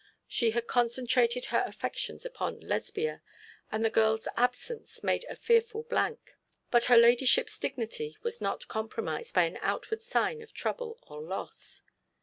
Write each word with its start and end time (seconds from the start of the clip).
She 0.27 0.49
had 0.49 0.65
concentrated 0.65 1.45
her 1.45 1.61
affections 1.67 2.25
upon 2.25 2.59
Lesbia, 2.59 3.21
and 3.71 3.85
the 3.85 3.91
girl's 3.91 4.27
absence 4.35 5.03
made 5.03 5.25
a 5.25 5.35
fearful 5.35 5.83
blank. 5.83 6.33
But 6.71 6.85
her 6.85 6.97
ladyship's 6.97 7.59
dignity 7.59 8.17
was 8.23 8.41
not 8.41 8.67
compromised 8.67 9.35
by 9.35 9.45
any 9.45 9.59
outward 9.61 10.01
signs 10.01 10.41
of 10.41 10.53
trouble 10.55 10.97
or 11.03 11.21
loss. 11.21 11.83